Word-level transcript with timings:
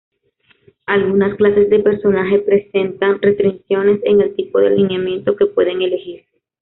Algunas 0.87 1.35
clases 1.35 1.69
de 1.69 1.77
personaje 1.77 2.39
presentan 2.39 3.21
restricciones 3.21 3.99
en 4.03 4.21
el 4.21 4.33
tipo 4.33 4.57
de 4.57 4.65
alineamiento 4.69 5.35
que 5.35 5.45
pueden 5.45 5.83
elegir. 5.83 6.23